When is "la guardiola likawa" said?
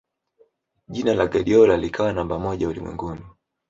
1.13-2.13